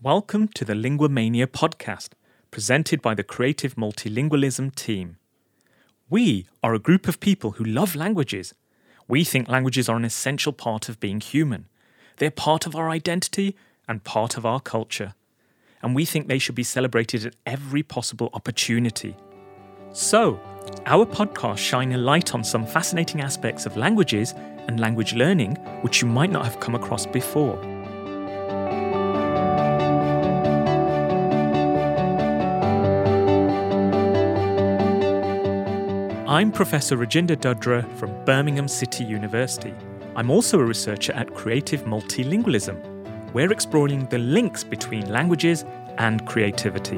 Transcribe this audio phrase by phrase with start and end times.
[0.00, 2.10] Welcome to the Linguamania podcast,
[2.52, 5.16] presented by the Creative Multilingualism team.
[6.08, 8.54] We are a group of people who love languages.
[9.08, 11.66] We think languages are an essential part of being human.
[12.18, 13.56] They're part of our identity
[13.88, 15.14] and part of our culture.
[15.82, 19.16] And we think they should be celebrated at every possible opportunity.
[19.92, 20.38] So,
[20.86, 24.32] our podcasts shine a light on some fascinating aspects of languages
[24.68, 27.60] and language learning which you might not have come across before.
[36.30, 39.72] I'm Professor Rajinder Dudrah from Birmingham City University.
[40.14, 43.32] I'm also a researcher at Creative Multilingualism.
[43.32, 45.64] We're exploring the links between languages
[45.96, 46.96] and creativity.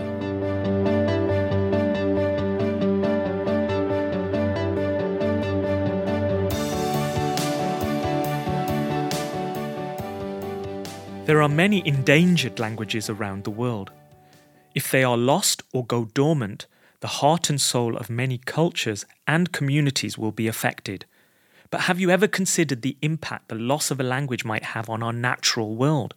[11.26, 13.92] There are many endangered languages around the world.
[14.74, 16.66] If they are lost or go dormant,
[17.00, 21.06] the heart and soul of many cultures and communities will be affected.
[21.70, 25.02] But have you ever considered the impact the loss of a language might have on
[25.02, 26.14] our natural world?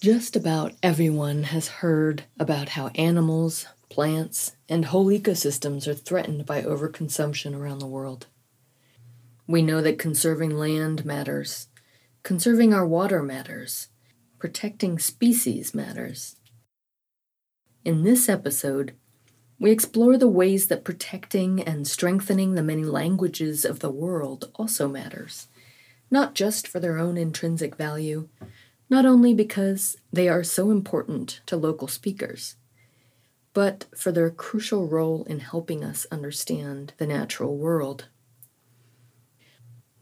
[0.00, 6.62] Just about everyone has heard about how animals, plants, and whole ecosystems are threatened by
[6.62, 8.26] overconsumption around the world.
[9.52, 11.68] We know that conserving land matters,
[12.22, 13.88] conserving our water matters,
[14.38, 16.36] protecting species matters.
[17.84, 18.94] In this episode,
[19.60, 24.88] we explore the ways that protecting and strengthening the many languages of the world also
[24.88, 25.48] matters,
[26.10, 28.30] not just for their own intrinsic value,
[28.88, 32.56] not only because they are so important to local speakers,
[33.52, 38.08] but for their crucial role in helping us understand the natural world.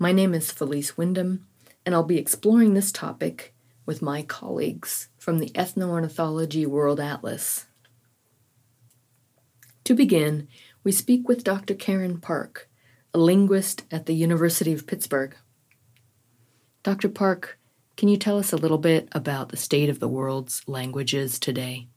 [0.03, 1.47] My name is Felice Wyndham,
[1.85, 3.53] and I'll be exploring this topic
[3.85, 7.67] with my colleagues from the Ethnoornithology World Atlas.
[9.85, 10.49] To begin,
[10.83, 11.75] we speak with Dr.
[11.75, 12.71] Karen Park,
[13.13, 15.37] a linguist at the University of Pittsburgh.
[16.83, 17.11] Dr.
[17.11, 17.59] Park,
[17.99, 21.89] can you tell us a little bit about the state of the world's languages today?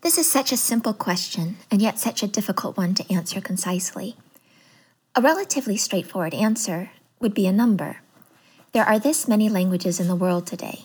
[0.00, 4.16] This is such a simple question, and yet such a difficult one to answer concisely.
[5.18, 6.90] A relatively straightforward answer
[7.20, 8.02] would be a number.
[8.72, 10.82] There are this many languages in the world today.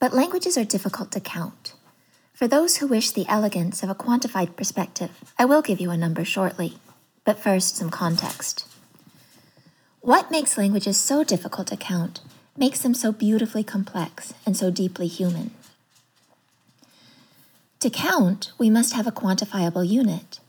[0.00, 1.74] But languages are difficult to count.
[2.32, 5.96] For those who wish the elegance of a quantified perspective, I will give you a
[5.96, 6.78] number shortly.
[7.26, 8.66] But first, some context.
[10.00, 12.22] What makes languages so difficult to count
[12.56, 15.50] makes them so beautifully complex and so deeply human.
[17.80, 20.40] To count, we must have a quantifiable unit.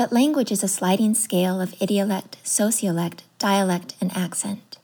[0.00, 4.78] But language is a sliding scale of idiolect, sociolect, dialect, and accent.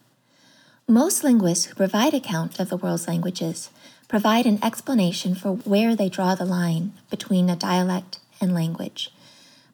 [0.86, 3.70] Most linguists who provide account of the world's languages
[4.08, 9.10] provide an explanation for where they draw the line between a dialect and language,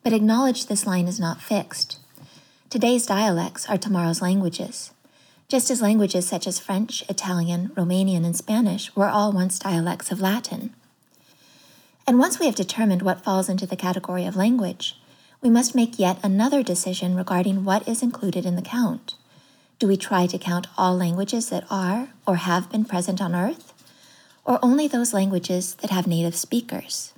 [0.04, 1.98] but acknowledge this line is not fixed.
[2.70, 4.92] Today's dialects are tomorrow's languages,
[5.48, 10.20] just as languages such as French, Italian, Romanian, and Spanish were all once dialects of
[10.20, 10.72] Latin.
[12.06, 14.97] And once we have determined what falls into the category of language,
[15.42, 19.16] we must make yet another decision regarding what is included in the count.
[19.80, 23.75] Do we try to count all languages that are or have been present on Earth?
[24.44, 27.12] Or only those languages that have native speakers?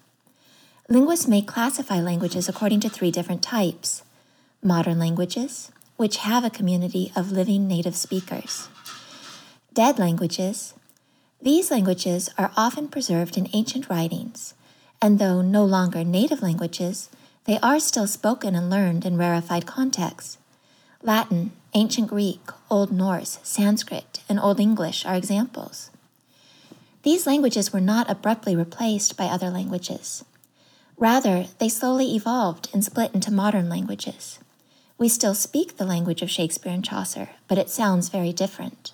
[0.88, 4.02] Linguists may classify languages according to three different types
[4.62, 8.68] modern languages, which have a community of living native speakers,
[9.74, 10.72] dead languages.
[11.42, 14.54] These languages are often preserved in ancient writings,
[15.02, 17.10] and though no longer native languages,
[17.44, 20.38] they are still spoken and learned in rarefied contexts.
[21.02, 22.40] Latin, Ancient Greek,
[22.70, 25.90] Old Norse, Sanskrit, and Old English are examples.
[27.02, 30.24] These languages were not abruptly replaced by other languages.
[30.96, 34.38] Rather, they slowly evolved and split into modern languages.
[34.96, 38.92] We still speak the language of Shakespeare and Chaucer, but it sounds very different.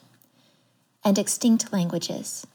[1.04, 2.46] And extinct languages.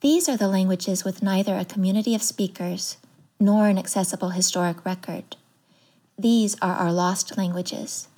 [0.00, 2.98] These are the languages with neither a community of speakers
[3.38, 5.36] nor an accessible historic record.
[6.18, 8.08] These are our lost languages.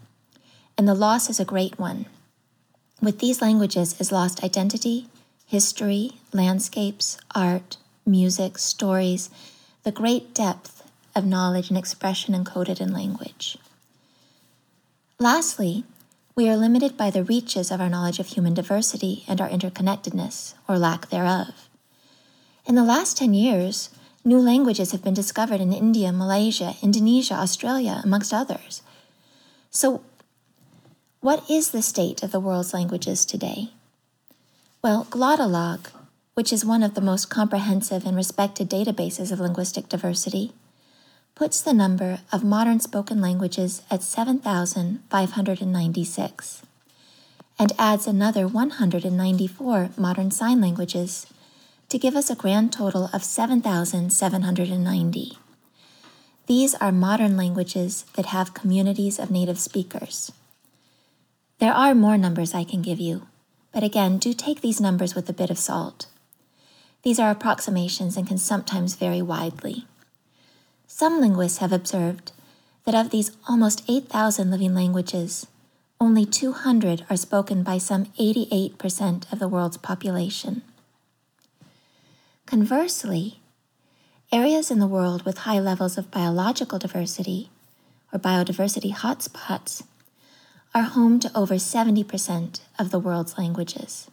[0.76, 2.06] And the loss is a great one.
[3.02, 5.08] With these languages is lost identity,
[5.46, 7.76] history, landscapes, art,
[8.06, 9.30] music, stories,
[9.82, 10.82] the great depth
[11.14, 13.58] of knowledge and expression encoded in language.
[15.18, 15.84] Lastly,
[16.36, 20.54] we are limited by the reaches of our knowledge of human diversity and our interconnectedness,
[20.68, 21.68] or lack thereof.
[22.64, 23.90] In the last 10 years,
[24.24, 28.82] New languages have been discovered in India, Malaysia, Indonesia, Australia, amongst others,
[29.70, 30.02] So,
[31.20, 33.70] what is the state of the world's languages today?
[34.82, 35.90] Well, Glottolog,
[36.34, 40.52] which is one of the most comprehensive and respected databases of linguistic diversity,
[41.34, 46.62] puts the number of modern spoken languages at 7,596
[47.58, 51.26] and adds another 194 modern sign languages
[51.88, 55.38] to give us a grand total of 7,790.
[56.46, 60.32] These are modern languages that have communities of native speakers.
[61.58, 63.26] There are more numbers I can give you,
[63.72, 66.06] but again, do take these numbers with a bit of salt.
[67.02, 69.86] These are approximations and can sometimes vary widely.
[70.86, 72.32] Some linguists have observed
[72.84, 75.46] that of these almost 8,000 living languages,
[76.00, 80.62] only 200 are spoken by some 88% of the world's population.
[82.48, 83.42] Conversely,
[84.32, 87.50] areas in the world with high levels of biological diversity,
[88.10, 89.82] or biodiversity hotspots,
[90.74, 94.10] are home to over 70% of the world's languages.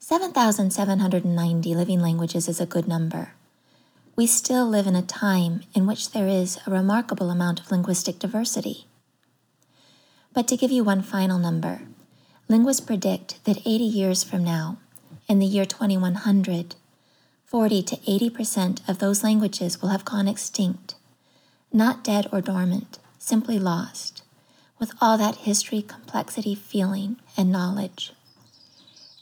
[0.00, 3.34] 7,790 living languages is a good number.
[4.16, 8.18] We still live in a time in which there is a remarkable amount of linguistic
[8.18, 8.86] diversity.
[10.32, 11.82] But to give you one final number,
[12.48, 14.78] linguists predict that 80 years from now,
[15.28, 16.76] in the year 2100,
[17.44, 20.94] 40 to 80 percent of those languages will have gone extinct,
[21.72, 24.22] not dead or dormant, simply lost,
[24.78, 28.12] with all that history, complexity, feeling, and knowledge.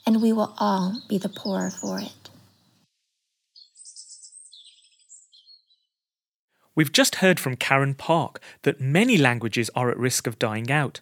[0.05, 2.29] And we will all be the poorer for it.
[6.75, 10.99] We've just heard from Karen Park that many languages are at risk of dying out,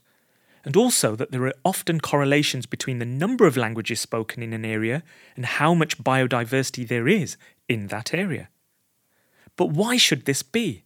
[0.63, 4.65] and also that there are often correlations between the number of languages spoken in an
[4.65, 5.03] area
[5.35, 7.37] and how much biodiversity there is
[7.67, 8.49] in that area.
[9.55, 10.83] But why should this be?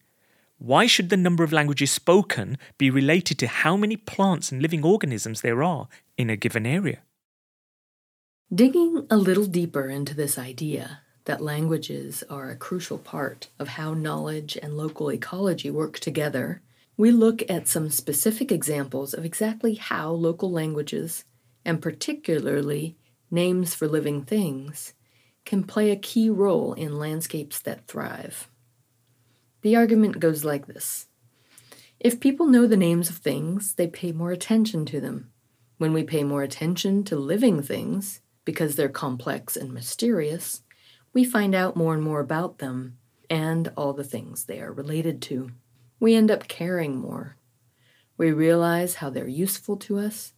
[0.57, 4.83] Why should the number of languages spoken be related to how many plants and living
[4.83, 5.87] organisms there are
[6.17, 6.99] in a given area?
[8.53, 13.93] Digging a little deeper into this idea, that languages are a crucial part of how
[13.93, 16.61] knowledge and local ecology work together,
[16.97, 21.25] we look at some specific examples of exactly how local languages,
[21.63, 22.97] and particularly
[23.29, 24.93] names for living things,
[25.45, 28.49] can play a key role in landscapes that thrive.
[29.61, 31.07] The argument goes like this
[31.99, 35.31] If people know the names of things, they pay more attention to them.
[35.77, 40.63] When we pay more attention to living things, because they're complex and mysterious,
[41.13, 42.97] we find out more and more about them
[43.29, 45.51] and all the things they are related to.
[45.99, 47.37] We end up caring more.
[48.17, 50.33] We realize how they're useful to us,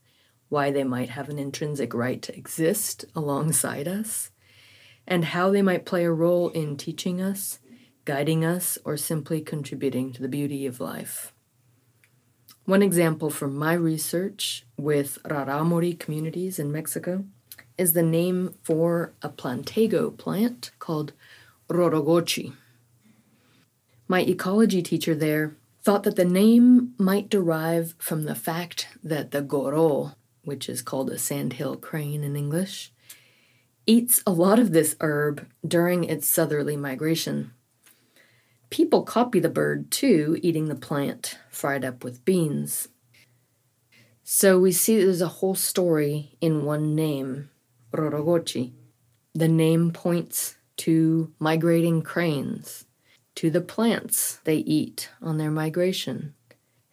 [0.49, 4.31] why they might have an intrinsic right to exist alongside us,
[5.07, 7.59] and how they might play a role in teaching us,
[8.05, 11.33] guiding us, or simply contributing to the beauty of life.
[12.65, 17.25] One example from my research with Raramuri communities in Mexico
[17.77, 21.13] is the name for a plantago plant called
[21.69, 22.53] Rorogochi.
[24.11, 29.43] My ecology teacher there thought that the name might derive from the fact that the
[29.43, 30.13] goro,
[30.43, 32.91] which is called a sandhill crane in English,
[33.85, 37.51] eats a lot of this herb during its southerly migration.
[38.71, 42.87] People copy the bird too, eating the plant fried up with beans.
[44.23, 47.51] So we see there's a whole story in one name
[47.93, 48.73] Rorogochi.
[49.35, 52.85] The name points to migrating cranes,
[53.39, 56.33] to the plants they eat on their migration,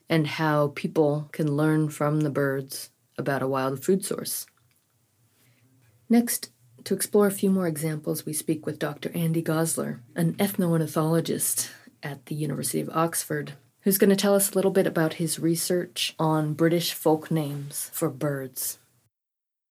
[0.09, 4.47] and how people can learn from the birds about a wild food source.
[6.09, 6.51] Next,
[6.85, 9.11] to explore a few more examples, we speak with Dr.
[9.13, 14.55] Andy Gosler, an ethnoornithologist at the University of Oxford, who's going to tell us a
[14.55, 18.79] little bit about his research on British folk names for birds.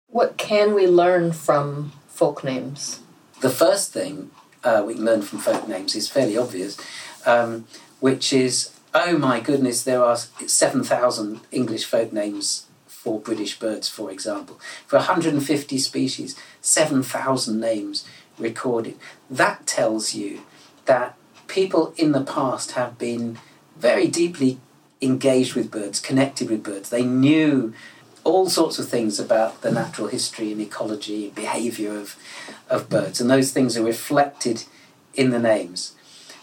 [0.06, 3.00] What can we learn from folk names?
[3.42, 4.30] The first thing
[4.64, 6.78] uh, we can learn from folk names is fairly obvious,
[7.26, 7.66] um,
[8.00, 14.10] which is oh my goodness, there are 7,000 English folk names for British birds, for
[14.10, 14.60] example.
[14.86, 18.06] For 150 species, 7,000 names
[18.38, 18.96] recorded.
[19.30, 20.42] That tells you
[20.84, 21.16] that
[21.48, 23.38] people in the past have been
[23.76, 24.58] very deeply
[25.00, 26.90] engaged with birds, connected with birds.
[26.90, 27.72] They knew
[28.24, 32.16] all sorts of things about the natural history and ecology and behaviour of,
[32.68, 34.64] of birds, and those things are reflected
[35.14, 35.94] in the names.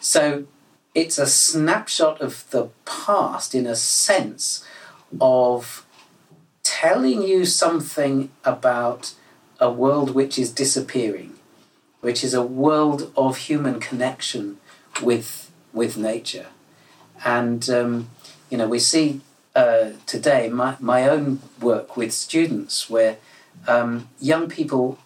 [0.01, 0.45] So
[0.93, 4.65] it's a snapshot of the past in a sense
[5.21, 5.85] of
[6.63, 9.13] telling you something about
[9.59, 11.35] a world which is disappearing,
[12.01, 14.57] which is a world of human connection
[15.01, 16.47] with with nature,
[17.23, 18.09] and um,
[18.49, 19.21] you know, we see
[19.59, 23.17] uh, today my, my own work with students where
[23.67, 24.97] um, young people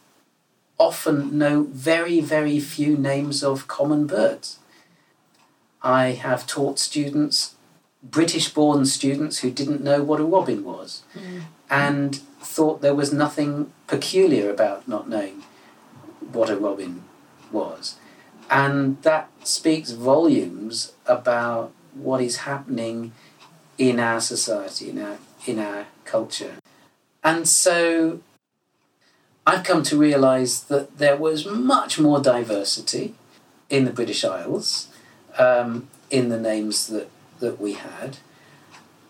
[0.78, 4.60] often know very, very few names of common birds.
[5.82, 7.56] I have taught students,
[8.04, 11.42] British born students, who didn't know what a robin was mm.
[11.70, 15.44] and thought there was nothing peculiar about not knowing
[16.32, 17.04] what a robin
[17.52, 17.96] was.
[18.52, 23.14] And that speaks volumes about what is happening
[23.78, 26.56] in our society, in our, in our culture.
[27.24, 28.20] And so
[29.46, 33.16] I've come to realise that there was much more diversity
[33.70, 34.88] in the British Isles
[35.38, 38.18] um, in the names that, that we had.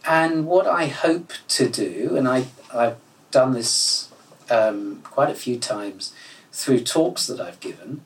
[0.06, 2.98] And what I hope to do, and I, I've
[3.32, 4.10] done this
[4.50, 6.14] um, quite a few times
[6.52, 8.06] through talks that I've given,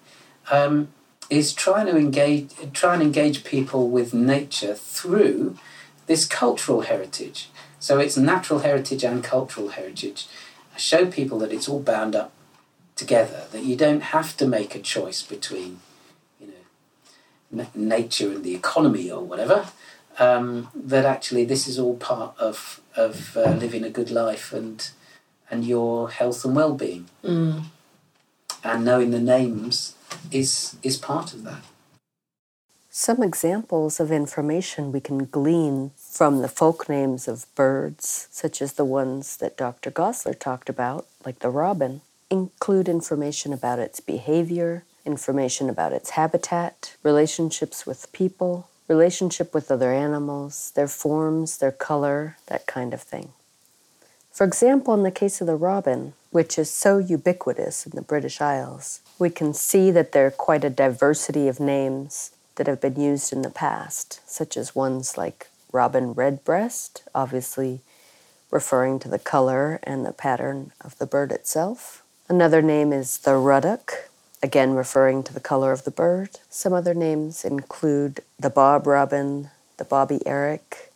[0.52, 0.90] um,
[1.30, 5.58] is trying to engage, try and engage people with nature through
[6.08, 7.50] this cultural heritage.
[7.80, 10.28] So it's natural heritage and cultural heritage.
[10.74, 12.32] I show people that it's all bound up
[12.96, 15.80] together, that you don't have to make a choice between,
[16.40, 19.68] you know, n- nature and the economy or whatever.
[20.20, 24.90] Um, that actually this is all part of of uh, living a good life and
[25.52, 27.08] and your health and well being.
[27.24, 27.66] Mm.
[28.64, 29.96] And knowing the names
[30.32, 31.62] is is part of that.
[33.00, 38.74] Some examples of information we can glean from the folk names of birds, such as
[38.74, 39.92] the ones that Dr.
[39.92, 42.01] Gosler talked about, like the robin,
[42.32, 49.94] include information about its behavior, information about its habitat, relationships with people, relationship with other
[49.94, 53.30] animals, their forms, their color, that kind of thing.
[54.32, 58.42] For example, in the case of the robin, which is so ubiquitous in the British
[58.42, 63.00] Isles, we can see that there are quite a diversity of names that have been
[63.00, 67.82] used in the past, such as ones like robin redbreast, obviously
[68.52, 72.04] referring to the color and the pattern of the bird itself.
[72.30, 74.10] Another name is the ruddock,
[74.44, 76.30] again referring to the color of the bird.
[76.50, 80.92] Some other names include the bob robin, the bobby eric.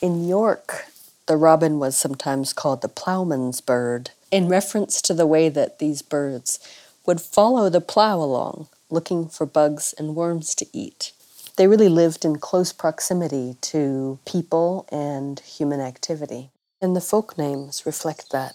[0.00, 0.86] In York,
[1.26, 6.02] the robin was sometimes called the plowman's bird, in reference to the way that these
[6.02, 6.58] birds
[7.06, 11.12] would follow the plow along looking for bugs and worms to eat.
[11.56, 16.50] They really lived in close proximity to people and human activity.
[16.82, 18.54] And the folk names reflect that.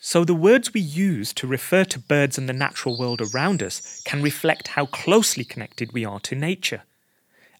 [0.00, 4.02] So, the words we use to refer to birds and the natural world around us
[4.04, 6.82] can reflect how closely connected we are to nature.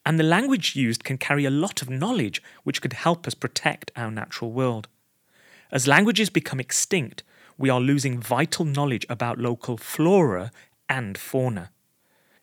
[0.05, 3.91] And the language used can carry a lot of knowledge which could help us protect
[3.97, 4.87] our natural world.
[5.73, 7.25] As languages become extinct,
[7.59, 10.51] we are losing vital knowledge about local flora
[10.89, 11.71] and fauna.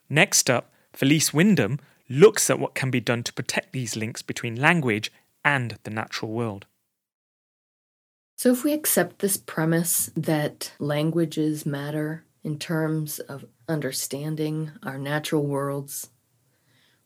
[0.09, 1.79] Next up, Felice Wyndham
[2.09, 5.11] looks at what can be done to protect these links between language
[5.43, 6.65] and the natural world.
[8.37, 15.45] So, if we accept this premise that languages matter in terms of understanding our natural
[15.45, 16.09] worlds,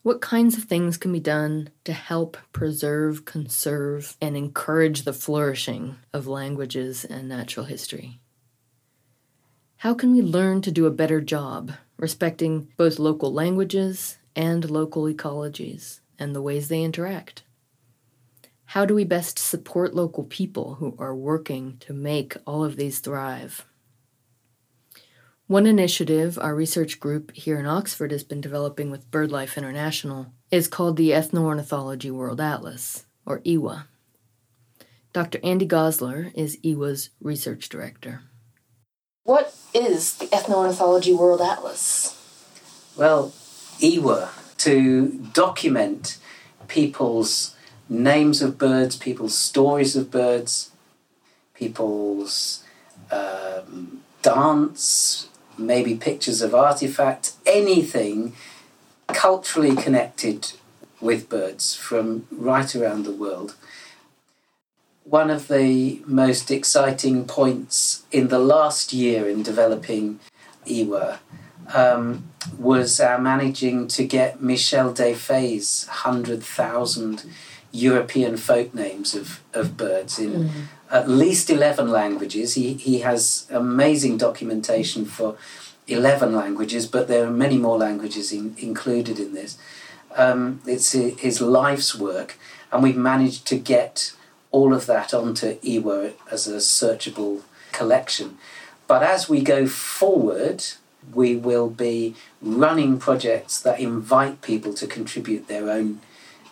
[0.02, 5.96] what kinds of things can be done to help preserve, conserve, and encourage the flourishing
[6.12, 8.20] of languages and natural history?
[9.78, 15.04] How can we learn to do a better job respecting both local languages and local
[15.04, 17.42] ecologies and the ways they interact?
[18.66, 22.98] How do we best support local people who are working to make all of these
[22.98, 23.66] thrive?
[25.48, 30.68] One initiative our research group here in Oxford has been developing with BirdLife International is
[30.68, 33.86] called the Ethnoornithology World Atlas, or EWA.
[35.14, 35.40] Dr.
[35.42, 38.20] Andy Gosler is EWA's research director.
[39.24, 42.14] What is the Ethnoornithology World Atlas?
[42.94, 43.32] Well,
[43.80, 44.28] EWA,
[44.58, 46.18] to document
[46.68, 47.56] people's
[47.88, 50.72] names of birds, people's stories of birds,
[51.54, 52.64] people's
[53.10, 55.28] um, dance,
[55.58, 58.34] maybe pictures of artifacts, anything
[59.08, 60.52] culturally connected
[61.00, 63.54] with birds from right around the world.
[65.04, 70.20] One of the most exciting points in the last year in developing
[70.66, 71.20] EWA
[71.72, 77.24] um, was our managing to get Michel Desfayes' 100,000
[77.70, 80.50] European folk names of, of birds in mm.
[80.90, 82.54] at least 11 languages.
[82.54, 85.36] He, he has amazing documentation for
[85.86, 89.58] 11 languages, but there are many more languages in, included in this.
[90.16, 92.38] Um, it's his life's work,
[92.72, 94.12] and we've managed to get
[94.50, 98.38] all of that onto EWA as a searchable collection.
[98.86, 100.64] But as we go forward,
[101.12, 106.00] we will be running projects that invite people to contribute their own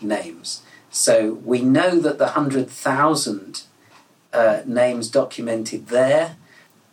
[0.00, 0.62] names.
[0.96, 3.62] So we know that the 100,000
[4.32, 6.36] uh, names documented there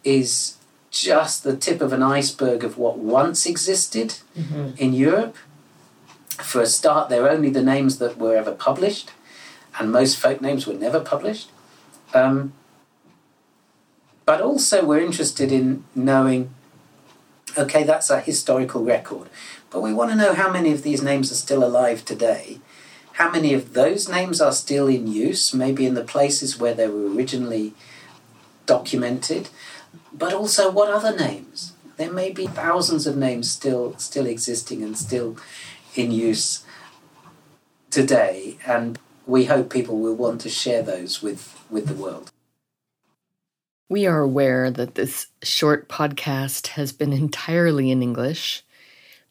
[0.03, 0.57] is
[0.91, 4.71] just the tip of an iceberg of what once existed mm-hmm.
[4.77, 5.37] in Europe.
[6.31, 9.11] For a start, they're only the names that were ever published,
[9.79, 11.49] and most folk names were never published.
[12.13, 12.51] Um,
[14.25, 16.53] but also, we're interested in knowing
[17.57, 19.29] okay, that's a historical record.
[19.69, 22.59] But we want to know how many of these names are still alive today.
[23.13, 26.87] How many of those names are still in use, maybe in the places where they
[26.87, 27.73] were originally
[28.65, 29.49] documented,
[30.11, 31.73] but also what other names?
[31.97, 35.37] There may be thousands of names still still existing and still
[35.95, 36.63] in use
[37.91, 42.31] today, and we hope people will want to share those with, with the world.
[43.89, 48.63] We are aware that this short podcast has been entirely in English,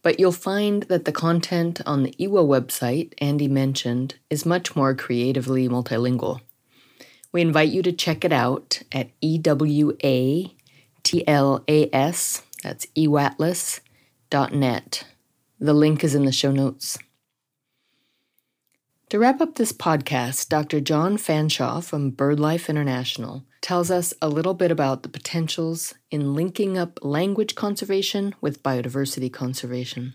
[0.02, 4.94] but you'll find that the content on the EWA website Andy mentioned is much more
[4.94, 6.40] creatively multilingual.
[7.32, 10.52] We invite you to check it out at EWATLAS,
[12.62, 15.04] that's ewatlas.net.
[15.59, 16.99] The link is in the show notes.
[19.12, 20.81] To wrap up this podcast, Dr.
[20.81, 26.78] John Fanshawe from BirdLife International tells us a little bit about the potentials in linking
[26.78, 30.14] up language conservation with biodiversity conservation.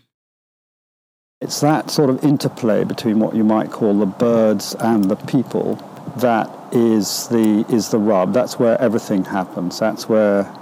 [1.40, 5.76] It's that sort of interplay between what you might call the birds and the people
[6.16, 8.32] that is the is the rub.
[8.32, 9.78] That's where everything happens.
[9.78, 10.52] That's where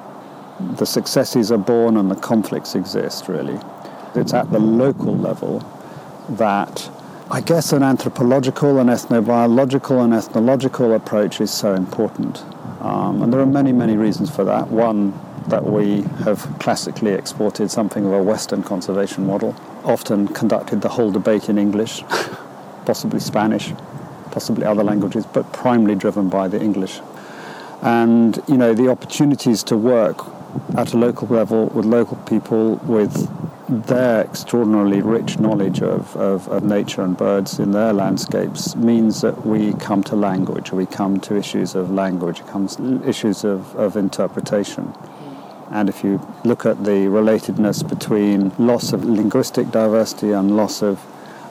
[0.76, 3.58] the successes are born and the conflicts exist really.
[4.14, 5.60] It's at the local level
[6.28, 6.90] that
[7.28, 12.44] I guess an anthropological, an ethnobiological, and ethnological approach is so important.
[12.80, 14.68] Um, and there are many, many reasons for that.
[14.68, 15.12] One,
[15.48, 21.10] that we have classically exported something of a Western conservation model, often conducted the whole
[21.10, 22.02] debate in English,
[22.86, 23.72] possibly Spanish,
[24.30, 27.00] possibly other languages, but primarily driven by the English.
[27.82, 30.24] And, you know, the opportunities to work
[30.76, 33.28] at a local level with local people, with
[33.68, 39.44] their extraordinarily rich knowledge of, of, of, nature and birds in their landscapes means that
[39.44, 44.94] we come to language, we come to issues of language, comes issues of, of interpretation.
[45.72, 51.04] And if you look at the relatedness between loss of linguistic diversity and loss of,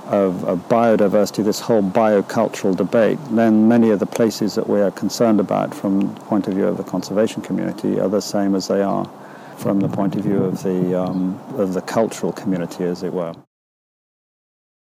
[0.06, 4.92] of, of biodiversity, this whole biocultural debate, then many of the places that we are
[4.92, 8.70] concerned about from the point of view of the conservation community are the same as
[8.70, 9.06] they are
[9.58, 13.34] from the point of view of the, um, of the cultural community, as it were.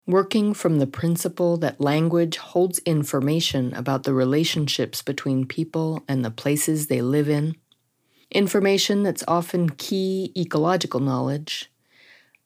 [0.06, 6.32] Working from the principle that language holds information about the relationships between people and the
[6.32, 7.56] places they live in,
[8.30, 11.72] information that's often key ecological knowledge,